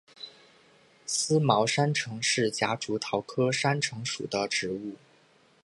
[1.05, 4.95] 思茅山橙是夹竹桃科山橙属的植物。